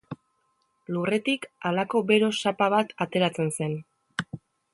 [0.95, 3.79] Lurretik halako bero sapa bat ateratzen zen.